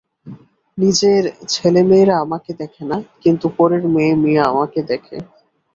নিজের 0.77 1.23
ছেলেমেয়েরা 1.47 2.15
আমাকে 2.19 2.51
দেখে 2.61 2.83
না, 2.85 2.97
কিন্তু 3.23 3.45
পরের 3.57 3.83
মেয়ে 3.93 4.13
মিয়া 4.23 4.43
আমাকে 4.51 4.79
দেখে। 4.91 5.17